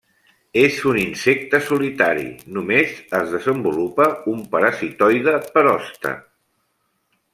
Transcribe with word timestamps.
És 0.59 0.77
un 0.91 0.95
insecte 1.01 1.59
solitari, 1.67 2.25
només 2.55 2.95
es 3.19 3.35
desenvolupa 3.35 4.09
un 4.33 4.41
parasitoide 4.57 5.35
per 5.53 5.65
hoste. 5.75 6.15